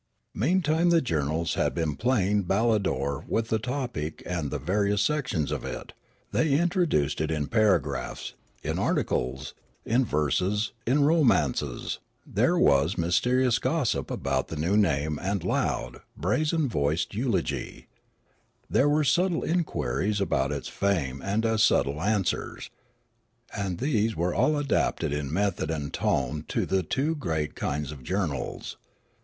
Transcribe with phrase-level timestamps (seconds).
[0.33, 5.63] Meantime the journals had been playing battledore with the topic and the various sections of
[5.63, 5.93] it;
[6.31, 8.33] they intro duced it in paragraphs,
[8.63, 9.53] in articles,
[9.85, 16.67] in verses, in romances; there was mysterious gossip about the new name and loud, brazen
[16.67, 17.85] voiced eulogy;
[18.67, 22.71] there were subtle inquiries about its fame and as subtle answers.
[23.55, 28.01] And these were all adapted in method and tone to the two great kinds of
[28.01, 28.77] journals.